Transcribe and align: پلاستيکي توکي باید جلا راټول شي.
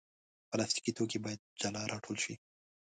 پلاستيکي 0.49 0.91
توکي 0.97 1.19
باید 1.25 1.41
جلا 1.61 1.81
راټول 1.93 2.17
شي. 2.23 2.33